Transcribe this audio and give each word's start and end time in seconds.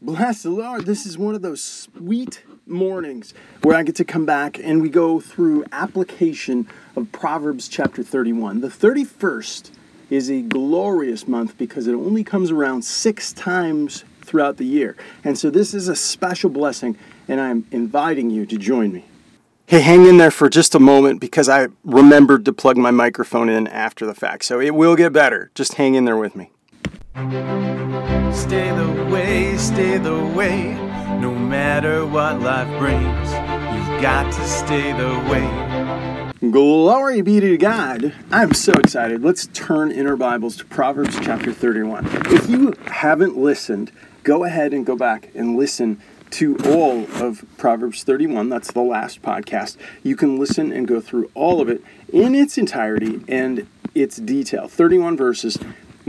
Bless 0.00 0.44
the 0.44 0.50
Lord. 0.50 0.86
This 0.86 1.04
is 1.06 1.18
one 1.18 1.34
of 1.34 1.42
those 1.42 1.60
sweet 1.60 2.44
mornings 2.66 3.34
where 3.62 3.76
I 3.76 3.82
get 3.82 3.96
to 3.96 4.04
come 4.04 4.24
back 4.24 4.56
and 4.56 4.80
we 4.80 4.90
go 4.90 5.18
through 5.18 5.64
application 5.72 6.68
of 6.94 7.10
Proverbs 7.10 7.66
chapter 7.66 8.04
31. 8.04 8.60
The 8.60 8.68
31st 8.68 9.72
is 10.08 10.30
a 10.30 10.42
glorious 10.42 11.26
month 11.26 11.58
because 11.58 11.88
it 11.88 11.94
only 11.94 12.22
comes 12.22 12.52
around 12.52 12.82
six 12.82 13.32
times 13.32 14.04
throughout 14.22 14.56
the 14.56 14.64
year. 14.64 14.96
And 15.24 15.36
so 15.36 15.50
this 15.50 15.74
is 15.74 15.88
a 15.88 15.96
special 15.96 16.48
blessing, 16.48 16.96
and 17.26 17.40
I'm 17.40 17.66
inviting 17.72 18.30
you 18.30 18.46
to 18.46 18.56
join 18.56 18.92
me. 18.92 19.04
Hey, 19.66 19.80
hang 19.80 20.06
in 20.06 20.16
there 20.16 20.30
for 20.30 20.48
just 20.48 20.76
a 20.76 20.80
moment 20.80 21.20
because 21.20 21.48
I 21.48 21.68
remembered 21.82 22.44
to 22.44 22.52
plug 22.52 22.76
my 22.76 22.92
microphone 22.92 23.48
in 23.48 23.66
after 23.66 24.06
the 24.06 24.14
fact. 24.14 24.44
So 24.44 24.60
it 24.60 24.76
will 24.76 24.94
get 24.94 25.12
better. 25.12 25.50
Just 25.56 25.74
hang 25.74 25.96
in 25.96 26.04
there 26.04 26.16
with 26.16 26.36
me. 26.36 26.52
Stay 28.32 28.70
the 28.76 29.08
way, 29.10 29.56
stay 29.56 29.96
the 29.96 30.24
way, 30.36 30.74
no 31.18 31.34
matter 31.34 32.04
what 32.06 32.40
life 32.40 32.68
brings. 32.78 33.30
You've 33.30 34.02
got 34.02 34.30
to 34.32 34.44
stay 34.46 34.92
the 34.92 35.18
way. 35.30 36.50
Glory 36.50 37.22
be 37.22 37.40
to 37.40 37.56
God. 37.56 38.14
I'm 38.30 38.52
so 38.52 38.72
excited. 38.72 39.22
Let's 39.22 39.46
turn 39.54 39.90
in 39.90 40.06
our 40.06 40.16
Bibles 40.16 40.56
to 40.56 40.66
Proverbs 40.66 41.18
chapter 41.22 41.52
31. 41.52 42.06
If 42.26 42.50
you 42.50 42.74
haven't 42.86 43.38
listened, 43.38 43.92
go 44.24 44.44
ahead 44.44 44.74
and 44.74 44.84
go 44.84 44.94
back 44.94 45.30
and 45.34 45.56
listen 45.56 46.00
to 46.32 46.56
all 46.66 47.06
of 47.22 47.44
Proverbs 47.56 48.02
31. 48.04 48.50
That's 48.50 48.72
the 48.72 48.82
last 48.82 49.22
podcast. 49.22 49.78
You 50.02 50.16
can 50.16 50.38
listen 50.38 50.70
and 50.70 50.86
go 50.86 51.00
through 51.00 51.30
all 51.34 51.62
of 51.62 51.68
it 51.68 51.82
in 52.12 52.34
its 52.34 52.58
entirety 52.58 53.24
and 53.26 53.66
its 53.94 54.16
detail. 54.16 54.68
31 54.68 55.16
verses 55.16 55.58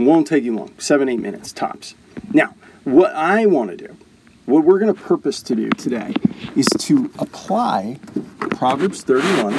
won't 0.04 0.26
take 0.26 0.44
you 0.44 0.54
long, 0.56 0.72
seven, 0.78 1.08
eight 1.08 1.20
minutes 1.20 1.52
tops. 1.52 1.94
Now, 2.32 2.54
what 2.84 3.14
I 3.14 3.46
want 3.46 3.70
to 3.70 3.76
do, 3.76 3.96
what 4.46 4.64
we're 4.64 4.78
going 4.78 4.92
to 4.92 5.00
purpose 5.00 5.42
to 5.42 5.54
do 5.54 5.68
today, 5.70 6.14
is 6.56 6.66
to 6.78 7.10
apply 7.18 7.98
Proverbs 8.38 9.02
31 9.02 9.52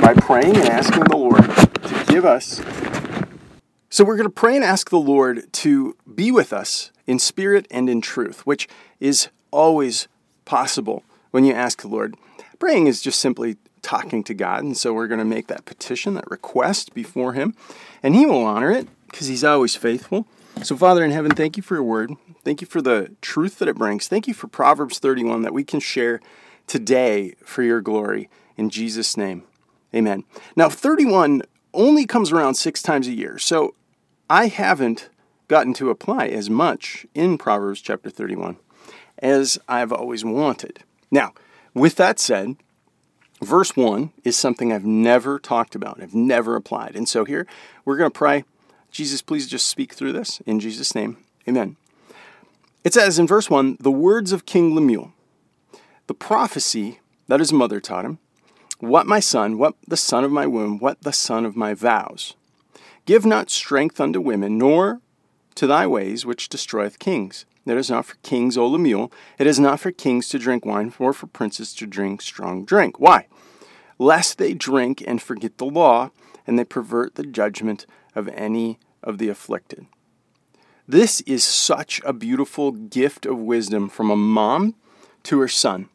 by 0.00 0.14
praying 0.14 0.56
and 0.56 0.68
asking 0.68 1.04
the 1.04 1.16
Lord 1.16 1.44
to 1.44 2.04
give 2.08 2.24
us. 2.24 2.62
So, 3.90 4.04
we're 4.04 4.16
going 4.16 4.28
to 4.28 4.34
pray 4.34 4.54
and 4.54 4.64
ask 4.64 4.90
the 4.90 4.98
Lord 4.98 5.52
to 5.54 5.96
be 6.12 6.30
with 6.30 6.52
us 6.52 6.90
in 7.06 7.18
spirit 7.18 7.66
and 7.70 7.88
in 7.88 8.00
truth, 8.00 8.46
which 8.46 8.68
is 9.00 9.28
always 9.50 10.08
possible 10.44 11.04
when 11.30 11.44
you 11.44 11.52
ask 11.52 11.82
the 11.82 11.88
Lord. 11.88 12.14
Praying 12.58 12.86
is 12.86 13.00
just 13.00 13.18
simply 13.20 13.56
talking 13.82 14.24
to 14.24 14.34
God, 14.34 14.62
and 14.62 14.76
so 14.76 14.92
we're 14.92 15.06
going 15.06 15.18
to 15.18 15.24
make 15.24 15.46
that 15.46 15.64
petition, 15.64 16.14
that 16.14 16.30
request 16.30 16.92
before 16.92 17.32
Him, 17.32 17.54
and 18.02 18.14
He 18.14 18.26
will 18.26 18.44
honor 18.44 18.70
it 18.70 18.88
because 19.10 19.26
He's 19.26 19.44
always 19.44 19.76
faithful. 19.76 20.26
So, 20.62 20.76
Father 20.76 21.04
in 21.04 21.10
heaven, 21.10 21.30
thank 21.32 21.56
you 21.56 21.62
for 21.62 21.74
your 21.74 21.84
word. 21.84 22.12
Thank 22.44 22.60
you 22.60 22.66
for 22.66 22.82
the 22.82 23.14
truth 23.20 23.58
that 23.58 23.68
it 23.68 23.76
brings. 23.76 24.08
Thank 24.08 24.26
you 24.26 24.34
for 24.34 24.48
Proverbs 24.48 24.98
31 24.98 25.42
that 25.42 25.52
we 25.52 25.64
can 25.64 25.80
share 25.80 26.20
today 26.66 27.34
for 27.44 27.62
your 27.62 27.80
glory. 27.80 28.28
In 28.56 28.70
Jesus' 28.70 29.16
name, 29.16 29.44
amen. 29.94 30.24
Now, 30.56 30.68
31 30.68 31.42
only 31.72 32.06
comes 32.06 32.32
around 32.32 32.54
six 32.54 32.82
times 32.82 33.06
a 33.06 33.12
year. 33.12 33.38
So, 33.38 33.74
I 34.28 34.48
haven't 34.48 35.10
gotten 35.48 35.72
to 35.74 35.90
apply 35.90 36.28
as 36.28 36.50
much 36.50 37.06
in 37.14 37.38
Proverbs 37.38 37.80
chapter 37.80 38.10
31 38.10 38.58
as 39.18 39.58
I've 39.68 39.92
always 39.92 40.24
wanted. 40.24 40.80
Now, 41.10 41.32
with 41.74 41.96
that 41.96 42.18
said, 42.18 42.56
verse 43.42 43.76
1 43.76 44.12
is 44.24 44.36
something 44.36 44.72
I've 44.72 44.84
never 44.84 45.38
talked 45.38 45.74
about, 45.74 46.02
I've 46.02 46.14
never 46.14 46.56
applied. 46.56 46.94
And 46.96 47.08
so 47.08 47.24
here 47.24 47.46
we're 47.84 47.96
going 47.96 48.10
to 48.10 48.18
pray 48.18 48.44
Jesus, 48.90 49.22
please 49.22 49.46
just 49.46 49.66
speak 49.66 49.92
through 49.92 50.12
this. 50.12 50.40
In 50.46 50.60
Jesus' 50.60 50.94
name, 50.94 51.18
amen. 51.46 51.76
It 52.84 52.94
says 52.94 53.18
in 53.18 53.26
verse 53.26 53.50
1 53.50 53.78
the 53.80 53.90
words 53.90 54.32
of 54.32 54.46
King 54.46 54.74
Lemuel, 54.74 55.12
the 56.06 56.14
prophecy 56.14 57.00
that 57.26 57.40
his 57.40 57.52
mother 57.52 57.80
taught 57.80 58.04
him, 58.04 58.18
what 58.78 59.06
my 59.06 59.20
son, 59.20 59.58
what 59.58 59.74
the 59.86 59.96
son 59.96 60.24
of 60.24 60.32
my 60.32 60.46
womb, 60.46 60.78
what 60.78 61.02
the 61.02 61.12
son 61.12 61.44
of 61.44 61.56
my 61.56 61.74
vows. 61.74 62.34
Give 63.04 63.26
not 63.26 63.50
strength 63.50 64.00
unto 64.00 64.20
women, 64.20 64.58
nor 64.58 65.00
to 65.54 65.66
thy 65.66 65.86
ways 65.86 66.24
which 66.24 66.48
destroyeth 66.48 66.98
kings. 66.98 67.44
It 67.66 67.76
is 67.76 67.90
not 67.90 68.06
for 68.06 68.16
kings, 68.22 68.56
O 68.56 68.66
Lemuel. 68.66 69.12
It 69.38 69.46
is 69.46 69.60
not 69.60 69.80
for 69.80 69.90
kings 69.90 70.28
to 70.30 70.38
drink 70.38 70.64
wine, 70.64 70.94
nor 70.98 71.12
for 71.12 71.26
princes 71.26 71.74
to 71.74 71.86
drink 71.86 72.22
strong 72.22 72.64
drink. 72.64 72.98
Why? 72.98 73.26
Lest 73.98 74.38
they 74.38 74.54
drink 74.54 75.02
and 75.06 75.20
forget 75.20 75.58
the 75.58 75.66
law, 75.66 76.10
and 76.46 76.58
they 76.58 76.64
pervert 76.64 77.16
the 77.16 77.24
judgment 77.24 77.84
of 78.14 78.28
any 78.28 78.78
of 79.02 79.18
the 79.18 79.28
afflicted. 79.28 79.86
This 80.86 81.20
is 81.22 81.44
such 81.44 82.00
a 82.04 82.12
beautiful 82.12 82.72
gift 82.72 83.26
of 83.26 83.38
wisdom 83.38 83.88
from 83.88 84.10
a 84.10 84.16
mom 84.16 84.74
to 85.24 85.38
her 85.40 85.48
son. 85.48 85.88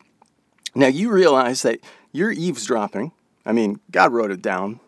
Now, 0.75 0.87
you 0.87 1.11
realize 1.11 1.63
that 1.63 1.79
you're 2.11 2.31
eavesdropping. 2.31 3.11
I 3.45 3.51
mean, 3.51 3.79
God 3.91 4.13
wrote 4.13 4.31
it 4.31 4.41
down, 4.41 4.79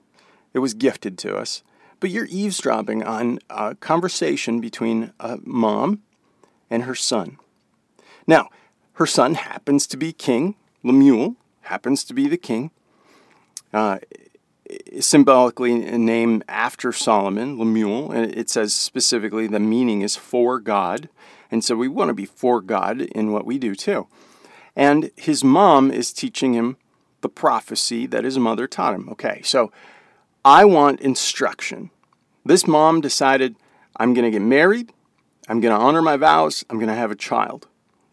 it 0.54 0.60
was 0.60 0.74
gifted 0.74 1.18
to 1.20 1.36
us. 1.36 1.64
But 2.00 2.10
you're 2.12 2.28
eavesdropping 2.30 3.04
on 3.04 3.40
a 3.50 3.76
conversation 3.76 4.62
between 4.62 5.12
a 5.20 5.40
mom 5.44 6.04
and 6.70 6.84
her 6.84 6.96
son. 6.96 7.38
Now, 8.28 8.50
her 8.94 9.06
son 9.06 9.36
happens 9.36 9.88
to 9.88 9.98
be 9.98 10.14
king. 10.14 10.56
Lemuel 10.84 11.36
happens 11.62 12.04
to 12.06 12.14
be 12.14 12.28
the 12.28 12.38
king. 12.38 12.72
Uh, 13.74 14.00
symbolically 15.00 15.74
named 15.98 16.44
after 16.48 16.92
Solomon, 16.92 17.58
Lemuel. 17.58 18.12
And 18.12 18.36
it 18.36 18.50
says 18.50 18.74
specifically 18.74 19.48
the 19.48 19.60
meaning 19.60 20.02
is 20.02 20.16
for 20.16 20.60
God. 20.60 21.10
And 21.52 21.64
so 21.64 21.76
we 21.76 21.88
want 21.88 22.10
to 22.10 22.14
be 22.14 22.26
for 22.26 22.62
God 22.62 23.02
in 23.02 23.32
what 23.32 23.46
we 23.46 23.58
do 23.58 23.76
too. 23.76 24.08
And 24.76 25.12
his 25.16 25.44
mom 25.44 25.92
is 25.92 26.12
teaching 26.12 26.54
him 26.54 26.78
the 27.22 27.30
prophecy 27.30 28.06
that 28.08 28.24
his 28.24 28.38
mother 28.38 28.68
taught 28.68 28.94
him. 28.94 29.10
Okay, 29.10 29.42
so 29.44 29.72
I 30.44 30.66
want 30.66 31.00
instruction. 31.02 31.90
This 32.44 32.68
mom 32.68 33.02
decided, 33.02 33.56
I'm 33.98 34.14
going 34.14 34.26
to 34.26 34.32
get 34.32 34.46
married, 34.46 34.92
I'm 35.48 35.60
going 35.60 35.74
to 35.76 35.82
honor 35.82 36.02
my 36.02 36.18
vows, 36.18 36.64
I'm 36.70 36.78
going 36.78 36.90
to 36.90 36.94
have 36.94 37.12
a 37.12 37.16
child. 37.16 37.68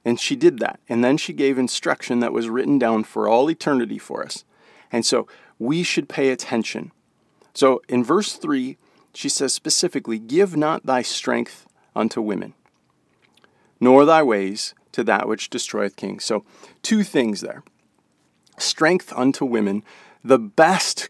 And 0.05 0.19
she 0.19 0.35
did 0.35 0.59
that. 0.61 0.81
And 0.89 1.05
then 1.05 1.17
she 1.17 1.33
gave 1.33 1.59
instruction 1.59 2.21
that 2.21 2.33
was 2.33 2.49
written 2.49 2.79
down 2.79 3.05
for 3.05 3.29
all 3.29 3.51
eternity 3.51 3.99
for 3.99 4.25
us. 4.25 4.45
And 4.91 5.05
so 5.05 5.27
we 5.59 5.83
should 5.83 6.09
pay 6.09 6.31
attention. 6.31 6.93
So 7.55 7.83
in 7.89 8.05
verse 8.05 8.35
3, 8.35 8.77
she 9.15 9.29
says 9.29 9.53
specifically, 9.53 10.19
Give 10.19 10.57
not 10.57 10.87
thy 10.87 11.03
strength 11.03 11.67
unto 11.95 12.21
women, 12.21 12.55
nor 13.81 14.05
thy 14.05 14.23
ways 14.23 14.75
to 14.93 15.05
that 15.05 15.29
which 15.29 15.51
destroyeth 15.51 15.97
kings. 15.97 16.25
So, 16.25 16.45
two 16.83 17.03
things 17.03 17.41
there. 17.41 17.63
Strength 18.59 19.13
unto 19.15 19.45
women. 19.45 19.83
The 20.25 20.39
best 20.39 21.09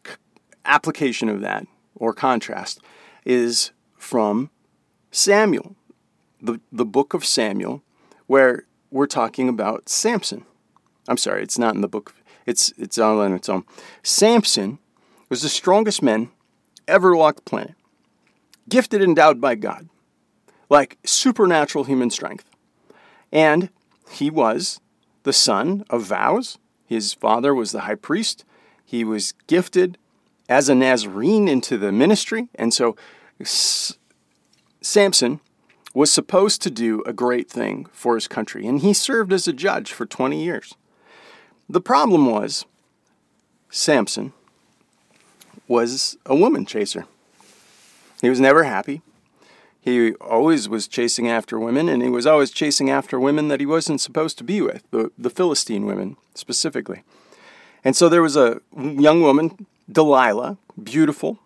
application 0.65 1.29
of 1.29 1.41
that, 1.41 1.67
or 1.95 2.15
contrast, 2.15 2.81
is 3.25 3.73
from 3.99 4.51
Samuel, 5.11 5.77
the, 6.41 6.61
the 6.71 6.87
book 6.87 7.13
of 7.13 7.25
Samuel, 7.25 7.83
where 8.27 8.65
we're 8.91 9.07
talking 9.07 9.49
about 9.49 9.89
Samson. 9.89 10.45
I'm 11.09 11.17
sorry, 11.17 11.43
it's 11.43 11.59
not 11.59 11.75
in 11.75 11.81
the 11.81 11.89
book 11.89 12.15
it's 12.47 12.73
it's 12.77 12.99
all 12.99 13.21
on 13.21 13.33
its 13.33 13.49
own. 13.49 13.65
Samson 14.03 14.79
was 15.29 15.43
the 15.43 15.49
strongest 15.49 16.03
man 16.03 16.31
ever 16.89 17.13
to 17.13 17.17
walk 17.17 17.37
the 17.37 17.43
planet, 17.43 17.75
gifted 18.69 19.01
and 19.01 19.11
endowed 19.11 19.41
by 19.41 19.55
God, 19.55 19.89
like 20.69 20.99
supernatural 21.05 21.85
human 21.85 22.11
strength, 22.11 22.49
and 23.31 23.71
he 24.11 24.31
was 24.31 24.81
the 25.23 25.33
son 25.33 25.85
of 25.91 26.03
vows. 26.03 26.59
His 26.85 27.15
father 27.15 27.55
was 27.55 27.73
the 27.73 27.81
high 27.81 27.95
priest. 27.95 28.45
He 28.85 29.05
was 29.05 29.33
gifted 29.47 29.97
as 30.49 30.69
a 30.69 30.75
Nazarene 30.75 31.49
into 31.49 31.79
the 31.79 31.93
ministry, 31.93 32.49
and 32.57 32.75
so 32.75 32.97
S- 33.41 33.97
Samson 34.83 35.41
was 35.95 36.13
supposed 36.13 36.61
to 36.63 36.71
do 36.71 37.03
a 37.07 37.13
great 37.13 37.51
thing 37.51 37.87
for 37.93 38.15
his 38.15 38.29
country, 38.29 38.67
and 38.67 38.81
he 38.81 38.93
served 38.93 39.33
as 39.33 39.47
a 39.47 39.53
judge 39.53 39.93
for 39.93 40.05
20 40.05 40.43
years. 40.43 40.75
The 41.73 41.81
problem 41.81 42.27
was 42.27 42.67
Samson 43.71 44.35
was 45.67 46.19
a 46.27 46.37
woman 46.37 46.67
chaser. 46.67 47.07
He 48.21 48.29
was 48.29 48.39
never 48.39 48.65
happy. 48.65 49.01
He 49.81 50.13
always 50.17 50.69
was 50.69 50.87
chasing 50.87 51.31
after 51.31 51.59
women, 51.59 51.89
and 51.89 52.03
he 52.03 52.11
was 52.11 52.27
always 52.27 52.51
chasing 52.51 52.91
after 52.91 53.19
women 53.19 53.49
that 53.49 53.59
he 53.59 53.65
wasn't 53.65 54.03
supposed 54.03 54.37
to 54.37 54.45
be 54.45 54.61
with, 54.61 54.83
the, 54.91 55.13
the 55.17 55.31
Philistine 55.31 55.87
women 55.87 56.19
specifically. 56.35 57.05
And 57.83 57.97
so 57.97 58.11
there 58.11 58.21
was 58.21 58.37
a 58.37 58.61
young 58.77 59.23
woman, 59.23 59.67
Delilah, 59.91 60.59
beautiful, 60.81 61.39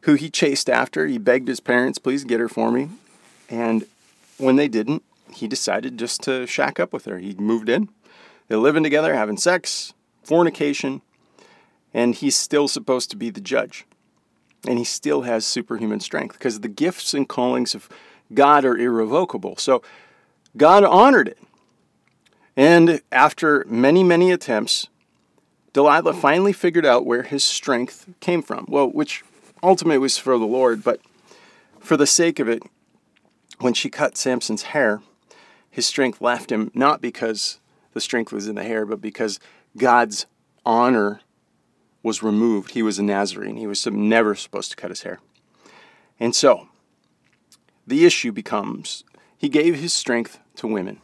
who 0.00 0.14
he 0.14 0.30
chased 0.30 0.68
after. 0.68 1.06
He 1.06 1.16
begged 1.16 1.46
his 1.46 1.60
parents, 1.60 2.00
please 2.00 2.24
get 2.24 2.40
her 2.40 2.48
for 2.48 2.72
me. 2.72 2.88
And 3.48 3.86
when 4.36 4.56
they 4.56 4.66
didn't, 4.66 5.04
he 5.32 5.46
decided 5.46 5.96
just 5.96 6.22
to 6.22 6.44
shack 6.48 6.80
up 6.80 6.92
with 6.92 7.04
her. 7.04 7.18
He 7.20 7.34
moved 7.34 7.68
in, 7.68 7.88
they're 8.50 8.58
living 8.58 8.82
together, 8.82 9.14
having 9.14 9.36
sex, 9.36 9.94
fornication, 10.24 11.02
and 11.94 12.16
he's 12.16 12.34
still 12.34 12.66
supposed 12.66 13.08
to 13.10 13.16
be 13.16 13.30
the 13.30 13.40
judge. 13.40 13.86
And 14.66 14.76
he 14.76 14.84
still 14.84 15.22
has 15.22 15.46
superhuman 15.46 16.00
strength 16.00 16.32
because 16.32 16.58
the 16.58 16.68
gifts 16.68 17.14
and 17.14 17.28
callings 17.28 17.76
of 17.76 17.88
God 18.34 18.64
are 18.64 18.76
irrevocable. 18.76 19.56
So 19.56 19.82
God 20.56 20.82
honored 20.82 21.28
it. 21.28 21.38
And 22.56 23.00
after 23.12 23.64
many, 23.68 24.02
many 24.02 24.32
attempts, 24.32 24.88
Delilah 25.72 26.14
finally 26.14 26.52
figured 26.52 26.84
out 26.84 27.06
where 27.06 27.22
his 27.22 27.44
strength 27.44 28.08
came 28.18 28.42
from. 28.42 28.64
Well, 28.66 28.88
which 28.88 29.22
ultimately 29.62 29.98
was 29.98 30.18
for 30.18 30.36
the 30.36 30.44
Lord, 30.44 30.82
but 30.82 31.00
for 31.78 31.96
the 31.96 32.04
sake 32.04 32.40
of 32.40 32.48
it, 32.48 32.64
when 33.60 33.74
she 33.74 33.90
cut 33.90 34.16
Samson's 34.16 34.62
hair, 34.62 35.02
his 35.70 35.86
strength 35.86 36.20
left 36.20 36.50
him, 36.50 36.72
not 36.74 37.00
because 37.00 37.59
the 37.92 38.00
strength 38.00 38.32
was 38.32 38.48
in 38.48 38.54
the 38.54 38.64
hair, 38.64 38.86
but 38.86 39.00
because 39.00 39.40
God's 39.76 40.26
honor 40.64 41.20
was 42.02 42.22
removed. 42.22 42.72
He 42.72 42.82
was 42.82 42.98
a 42.98 43.02
Nazarene. 43.02 43.56
He 43.56 43.66
was 43.66 43.86
never 43.86 44.34
supposed 44.34 44.70
to 44.70 44.76
cut 44.76 44.90
his 44.90 45.02
hair. 45.02 45.20
And 46.18 46.34
so, 46.34 46.68
the 47.86 48.04
issue 48.04 48.32
becomes 48.32 49.04
he 49.36 49.48
gave 49.48 49.76
his 49.76 49.92
strength 49.92 50.38
to 50.56 50.66
women. 50.66 51.00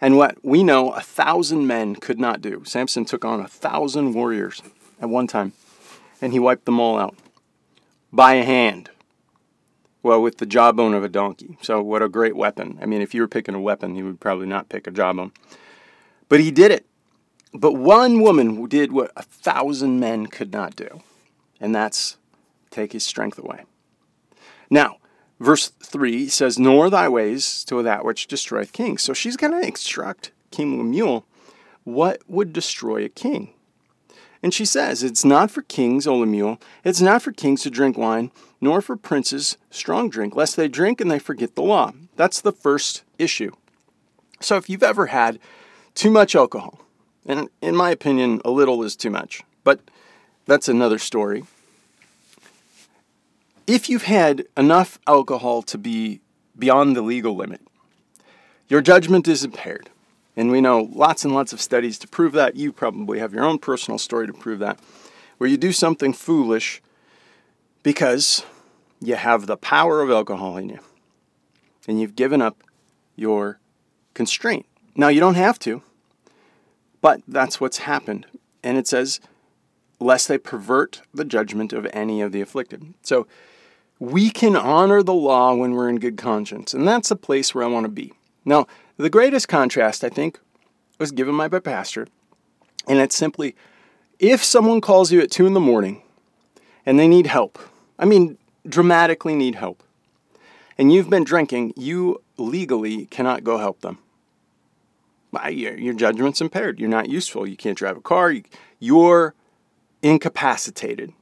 And 0.00 0.16
what 0.16 0.38
we 0.42 0.62
know 0.64 0.90
a 0.92 1.00
thousand 1.00 1.66
men 1.66 1.94
could 1.94 2.18
not 2.18 2.40
do. 2.40 2.62
Samson 2.64 3.04
took 3.04 3.24
on 3.24 3.40
a 3.40 3.48
thousand 3.48 4.14
warriors 4.14 4.62
at 5.00 5.08
one 5.08 5.26
time, 5.26 5.52
and 6.20 6.32
he 6.32 6.38
wiped 6.38 6.64
them 6.64 6.80
all 6.80 6.98
out 6.98 7.14
by 8.12 8.34
a 8.34 8.44
hand. 8.44 8.90
Well, 10.02 10.20
with 10.20 10.38
the 10.38 10.46
jawbone 10.46 10.94
of 10.94 11.04
a 11.04 11.08
donkey. 11.08 11.56
So, 11.62 11.80
what 11.80 12.02
a 12.02 12.08
great 12.08 12.34
weapon. 12.34 12.78
I 12.82 12.86
mean, 12.86 13.02
if 13.02 13.14
you 13.14 13.20
were 13.20 13.28
picking 13.28 13.54
a 13.54 13.60
weapon, 13.60 13.94
you 13.94 14.04
would 14.06 14.18
probably 14.18 14.46
not 14.46 14.68
pick 14.68 14.88
a 14.88 14.90
jawbone. 14.90 15.30
But 16.32 16.40
he 16.40 16.50
did 16.50 16.70
it. 16.70 16.86
But 17.52 17.74
one 17.74 18.22
woman 18.22 18.64
did 18.64 18.90
what 18.90 19.12
a 19.14 19.22
thousand 19.22 20.00
men 20.00 20.28
could 20.28 20.50
not 20.50 20.74
do, 20.74 21.02
and 21.60 21.74
that's 21.74 22.16
take 22.70 22.94
his 22.94 23.04
strength 23.04 23.38
away. 23.38 23.64
Now, 24.70 24.96
verse 25.38 25.68
3 25.82 26.30
says, 26.30 26.58
Nor 26.58 26.88
thy 26.88 27.06
ways 27.06 27.64
to 27.64 27.82
that 27.82 28.06
which 28.06 28.28
destroyeth 28.28 28.72
kings. 28.72 29.02
So 29.02 29.12
she's 29.12 29.36
going 29.36 29.52
to 29.52 29.60
instruct 29.60 30.30
King 30.50 30.78
Lemuel 30.78 31.26
what 31.84 32.22
would 32.26 32.54
destroy 32.54 33.04
a 33.04 33.10
king. 33.10 33.52
And 34.42 34.54
she 34.54 34.64
says, 34.64 35.02
It's 35.02 35.26
not 35.26 35.50
for 35.50 35.60
kings, 35.60 36.06
O 36.06 36.16
Lemuel, 36.16 36.58
it's 36.82 37.02
not 37.02 37.20
for 37.20 37.32
kings 37.32 37.60
to 37.64 37.70
drink 37.70 37.98
wine, 37.98 38.30
nor 38.58 38.80
for 38.80 38.96
princes 38.96 39.58
strong 39.68 40.08
drink, 40.08 40.34
lest 40.34 40.56
they 40.56 40.66
drink 40.66 40.98
and 40.98 41.10
they 41.10 41.18
forget 41.18 41.56
the 41.56 41.62
law. 41.62 41.92
That's 42.16 42.40
the 42.40 42.52
first 42.52 43.02
issue. 43.18 43.52
So 44.40 44.56
if 44.56 44.70
you've 44.70 44.82
ever 44.82 45.08
had 45.08 45.38
too 45.94 46.10
much 46.10 46.34
alcohol, 46.34 46.80
and 47.26 47.48
in 47.60 47.76
my 47.76 47.90
opinion, 47.90 48.40
a 48.44 48.50
little 48.50 48.82
is 48.82 48.96
too 48.96 49.10
much, 49.10 49.42
but 49.64 49.80
that's 50.46 50.68
another 50.68 50.98
story. 50.98 51.44
If 53.66 53.88
you've 53.88 54.04
had 54.04 54.44
enough 54.56 54.98
alcohol 55.06 55.62
to 55.62 55.78
be 55.78 56.20
beyond 56.58 56.96
the 56.96 57.02
legal 57.02 57.36
limit, 57.36 57.60
your 58.68 58.80
judgment 58.80 59.28
is 59.28 59.44
impaired. 59.44 59.90
And 60.34 60.50
we 60.50 60.62
know 60.62 60.88
lots 60.92 61.24
and 61.24 61.34
lots 61.34 61.52
of 61.52 61.60
studies 61.60 61.98
to 61.98 62.08
prove 62.08 62.32
that. 62.32 62.56
You 62.56 62.72
probably 62.72 63.18
have 63.18 63.34
your 63.34 63.44
own 63.44 63.58
personal 63.58 63.98
story 63.98 64.26
to 64.26 64.32
prove 64.32 64.60
that, 64.60 64.80
where 65.36 65.50
you 65.50 65.58
do 65.58 65.72
something 65.72 66.12
foolish 66.14 66.80
because 67.82 68.44
you 69.00 69.16
have 69.16 69.46
the 69.46 69.56
power 69.56 70.00
of 70.00 70.10
alcohol 70.10 70.56
in 70.56 70.70
you 70.70 70.78
and 71.86 72.00
you've 72.00 72.16
given 72.16 72.40
up 72.40 72.62
your 73.14 73.58
constraint. 74.14 74.64
Now, 74.94 75.08
you 75.08 75.20
don't 75.20 75.34
have 75.34 75.58
to, 75.60 75.82
but 77.00 77.22
that's 77.26 77.60
what's 77.60 77.78
happened. 77.78 78.26
And 78.62 78.76
it 78.78 78.86
says, 78.86 79.20
lest 79.98 80.28
they 80.28 80.38
pervert 80.38 81.02
the 81.14 81.24
judgment 81.24 81.72
of 81.72 81.86
any 81.92 82.20
of 82.20 82.32
the 82.32 82.40
afflicted. 82.40 82.94
So 83.02 83.26
we 83.98 84.30
can 84.30 84.56
honor 84.56 85.02
the 85.02 85.14
law 85.14 85.54
when 85.54 85.72
we're 85.72 85.88
in 85.88 86.00
good 86.00 86.16
conscience, 86.16 86.74
and 86.74 86.86
that's 86.86 87.10
a 87.10 87.16
place 87.16 87.54
where 87.54 87.64
I 87.64 87.68
want 87.68 87.84
to 87.84 87.90
be. 87.90 88.12
Now, 88.44 88.66
the 88.96 89.10
greatest 89.10 89.48
contrast, 89.48 90.02
I 90.02 90.08
think, 90.08 90.40
was 90.98 91.12
given 91.12 91.36
by 91.36 91.48
my 91.48 91.60
pastor, 91.60 92.08
and 92.88 92.98
it's 92.98 93.16
simply 93.16 93.54
if 94.18 94.42
someone 94.42 94.80
calls 94.80 95.12
you 95.12 95.20
at 95.20 95.30
2 95.30 95.46
in 95.46 95.54
the 95.54 95.60
morning 95.60 96.02
and 96.84 96.98
they 96.98 97.08
need 97.08 97.28
help, 97.28 97.58
I 97.98 98.04
mean, 98.04 98.38
dramatically 98.66 99.36
need 99.36 99.54
help, 99.54 99.82
and 100.76 100.92
you've 100.92 101.10
been 101.10 101.24
drinking, 101.24 101.72
you 101.76 102.22
legally 102.36 103.06
cannot 103.06 103.44
go 103.44 103.58
help 103.58 103.80
them. 103.82 103.98
Your, 105.32 105.78
your 105.78 105.94
judgment's 105.94 106.40
impaired. 106.40 106.78
You're 106.78 106.88
not 106.88 107.08
useful. 107.08 107.48
You 107.48 107.56
can't 107.56 107.78
drive 107.78 107.96
a 107.96 108.00
car. 108.00 108.34
You're 108.78 109.34
incapacitated. 110.02 111.12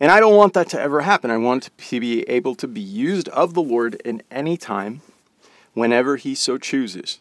And 0.00 0.10
I 0.10 0.18
don't 0.18 0.36
want 0.36 0.54
that 0.54 0.68
to 0.70 0.80
ever 0.80 1.02
happen. 1.02 1.30
I 1.30 1.36
want 1.36 1.70
to 1.76 2.00
be 2.00 2.22
able 2.22 2.54
to 2.56 2.66
be 2.66 2.80
used 2.80 3.28
of 3.28 3.54
the 3.54 3.62
Lord 3.62 3.94
in 4.04 4.22
any 4.30 4.56
time, 4.56 5.00
whenever 5.74 6.16
He 6.16 6.34
so 6.34 6.58
chooses. 6.58 7.20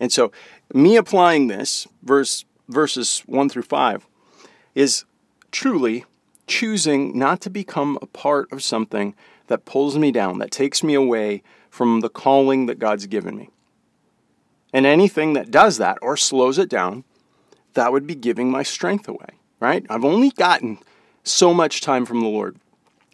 And 0.00 0.12
so, 0.12 0.32
me 0.74 0.96
applying 0.96 1.46
this, 1.46 1.86
verse, 2.02 2.44
verses 2.68 3.22
1 3.26 3.48
through 3.48 3.62
5, 3.62 4.06
is 4.74 5.04
truly 5.52 6.04
choosing 6.46 7.16
not 7.16 7.40
to 7.42 7.50
become 7.50 7.98
a 8.02 8.06
part 8.06 8.52
of 8.52 8.62
something 8.62 9.14
that 9.46 9.64
pulls 9.64 9.96
me 9.96 10.10
down, 10.10 10.38
that 10.38 10.50
takes 10.50 10.82
me 10.82 10.94
away 10.94 11.42
from 11.70 12.00
the 12.00 12.08
calling 12.08 12.66
that 12.66 12.78
God's 12.78 13.06
given 13.06 13.36
me. 13.36 13.50
And 14.76 14.84
anything 14.84 15.32
that 15.32 15.50
does 15.50 15.78
that 15.78 15.96
or 16.02 16.18
slows 16.18 16.58
it 16.58 16.68
down, 16.68 17.04
that 17.72 17.92
would 17.92 18.06
be 18.06 18.14
giving 18.14 18.50
my 18.50 18.62
strength 18.62 19.08
away, 19.08 19.38
right? 19.58 19.86
I've 19.88 20.04
only 20.04 20.28
gotten 20.28 20.76
so 21.24 21.54
much 21.54 21.80
time 21.80 22.04
from 22.04 22.20
the 22.20 22.28
Lord. 22.28 22.58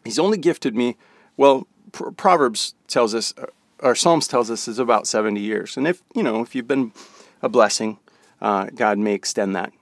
He's 0.02 0.18
only 0.18 0.38
gifted 0.38 0.74
me, 0.74 0.96
well, 1.36 1.68
Proverbs 1.92 2.74
tells 2.88 3.14
us, 3.14 3.32
uh, 3.38 3.46
or 3.78 3.94
Psalms 3.94 4.26
tells 4.26 4.50
us, 4.50 4.66
is 4.66 4.80
about 4.80 5.06
70 5.06 5.38
years. 5.38 5.76
And 5.76 5.86
if, 5.86 6.02
you 6.16 6.24
know, 6.24 6.42
if 6.42 6.56
you've 6.56 6.66
been 6.66 6.90
a 7.42 7.48
blessing, 7.48 7.98
uh, 8.40 8.66
God 8.74 8.98
may 8.98 9.14
extend 9.14 9.54
that. 9.54 9.72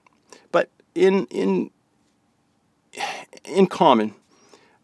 But 0.51 0.69
in, 0.93 1.25
in, 1.31 1.71
in 3.43 3.65
common, 3.65 4.13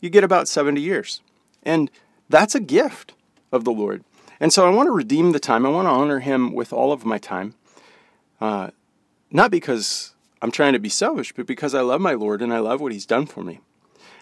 you 0.01 0.09
get 0.09 0.23
about 0.23 0.47
70 0.47 0.81
years. 0.81 1.21
And 1.61 1.91
that's 2.27 2.55
a 2.55 2.59
gift 2.59 3.13
of 3.51 3.65
the 3.65 3.71
Lord. 3.71 4.03
And 4.39 4.53
so 4.53 4.67
I 4.67 4.69
want 4.69 4.87
to 4.87 4.91
redeem 4.91 5.31
the 5.31 5.39
time. 5.39 5.65
I 5.65 5.69
want 5.69 5.87
to 5.87 5.91
honor 5.91 6.19
him 6.19 6.53
with 6.53 6.71
all 6.71 6.91
of 6.91 7.05
my 7.05 7.17
time. 7.17 7.55
Uh, 8.39 8.69
not 9.31 9.51
because 9.51 10.13
I'm 10.41 10.51
trying 10.51 10.73
to 10.73 10.79
be 10.79 10.89
selfish, 10.89 11.33
but 11.33 11.47
because 11.47 11.73
I 11.73 11.81
love 11.81 12.01
my 12.01 12.13
Lord 12.13 12.41
and 12.41 12.53
I 12.53 12.59
love 12.59 12.79
what 12.81 12.91
he's 12.91 13.05
done 13.05 13.25
for 13.25 13.43
me. 13.43 13.59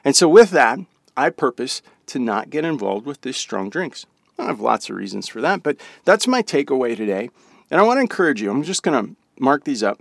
And 0.04 0.16
so 0.16 0.30
with 0.30 0.52
that, 0.52 0.80
I 1.18 1.30
purpose 1.30 1.82
to 2.08 2.20
not 2.20 2.50
get 2.50 2.66
involved 2.66 3.06
with 3.06 3.22
these 3.22 3.38
strong 3.38 3.70
drinks. 3.70 4.06
I 4.38 4.46
have 4.46 4.60
lots 4.60 4.90
of 4.90 4.96
reasons 4.96 5.28
for 5.28 5.42
that, 5.42 5.64
but 5.64 5.78
that's 6.04 6.28
my 6.28 6.44
takeaway 6.44 6.96
today. 6.96 7.30
And 7.72 7.80
I 7.80 7.84
want 7.84 7.98
to 7.98 8.02
encourage 8.02 8.42
you. 8.42 8.52
I'm 8.52 8.64
just 8.64 8.84
going 8.84 9.06
to 9.06 9.16
mark 9.40 9.64
these 9.64 9.84
up. 9.84 10.00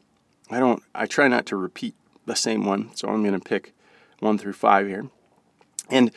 I 0.50 0.60
don't 0.60 0.82
I 0.94 1.06
try 1.06 1.28
not 1.28 1.46
to 1.46 1.56
repeat 1.56 1.94
the 2.26 2.36
same 2.36 2.64
one, 2.64 2.94
so 2.94 3.08
I'm 3.08 3.22
going 3.22 3.38
to 3.38 3.44
pick 3.44 3.72
1 4.20 4.38
through 4.38 4.52
5 4.52 4.86
here. 4.86 5.06
And 5.90 6.10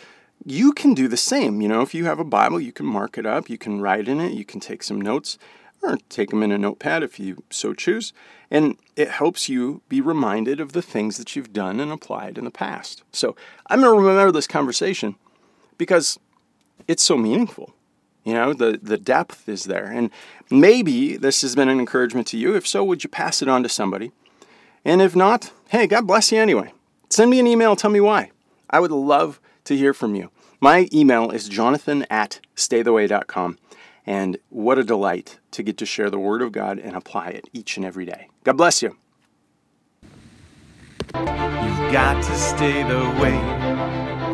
you 0.45 0.71
can 0.71 0.93
do 0.93 1.07
the 1.07 1.17
same. 1.17 1.61
You 1.61 1.67
know, 1.67 1.81
if 1.81 1.93
you 1.93 2.05
have 2.05 2.19
a 2.19 2.23
Bible, 2.23 2.59
you 2.59 2.71
can 2.71 2.85
mark 2.85 3.17
it 3.17 3.25
up, 3.25 3.49
you 3.49 3.57
can 3.57 3.81
write 3.81 4.07
in 4.07 4.19
it, 4.19 4.33
you 4.33 4.45
can 4.45 4.59
take 4.59 4.83
some 4.83 5.01
notes, 5.01 5.37
or 5.81 5.97
take 6.09 6.29
them 6.29 6.43
in 6.43 6.51
a 6.51 6.57
notepad 6.57 7.03
if 7.03 7.19
you 7.19 7.43
so 7.49 7.73
choose. 7.73 8.13
And 8.49 8.77
it 8.95 9.09
helps 9.09 9.49
you 9.49 9.81
be 9.89 10.01
reminded 10.01 10.59
of 10.59 10.71
the 10.71 10.81
things 10.81 11.17
that 11.17 11.35
you've 11.35 11.53
done 11.53 11.79
and 11.79 11.91
applied 11.91 12.37
in 12.37 12.45
the 12.45 12.51
past. 12.51 13.03
So 13.11 13.35
I'm 13.67 13.81
going 13.81 13.93
to 13.93 14.07
remember 14.07 14.31
this 14.31 14.47
conversation 14.47 15.15
because 15.77 16.17
it's 16.87 17.03
so 17.03 17.17
meaningful. 17.17 17.73
You 18.23 18.33
know, 18.33 18.53
the, 18.53 18.79
the 18.81 18.97
depth 18.97 19.47
is 19.47 19.65
there. 19.65 19.85
And 19.85 20.09
maybe 20.49 21.15
this 21.15 21.41
has 21.41 21.55
been 21.55 21.69
an 21.69 21.79
encouragement 21.79 22.27
to 22.27 22.37
you. 22.37 22.55
If 22.55 22.67
so, 22.67 22.83
would 22.83 23.03
you 23.03 23.09
pass 23.09 23.41
it 23.41 23.47
on 23.47 23.63
to 23.63 23.69
somebody? 23.69 24.11
And 24.83 25.01
if 25.01 25.15
not, 25.15 25.51
hey, 25.69 25.87
God 25.87 26.07
bless 26.07 26.31
you 26.31 26.39
anyway. 26.39 26.73
Send 27.09 27.31
me 27.31 27.39
an 27.39 27.47
email, 27.47 27.75
tell 27.75 27.89
me 27.89 28.01
why. 28.01 28.31
I 28.69 28.79
would 28.79 28.91
love 28.91 29.39
to 29.67 29.77
hear 29.77 29.93
from 29.93 30.15
you. 30.15 30.31
My 30.59 30.89
email 30.93 31.29
is 31.29 31.47
jonathan 31.47 32.05
at 32.09 32.39
staytheway.com. 32.55 33.57
And 34.05 34.37
what 34.49 34.79
a 34.79 34.83
delight 34.83 35.39
to 35.51 35.61
get 35.61 35.77
to 35.77 35.85
share 35.85 36.09
the 36.09 36.17
Word 36.17 36.41
of 36.41 36.53
God 36.53 36.79
and 36.79 36.95
apply 36.95 37.27
it 37.29 37.49
each 37.51 37.75
and 37.75 37.85
every 37.85 38.05
day. 38.05 38.29
God 38.45 38.55
bless 38.55 38.81
you. 38.81 38.95
You've 41.13 41.91
got 41.91 42.23
to 42.23 42.35
stay 42.37 42.83
the 42.83 42.99
way 43.21 44.06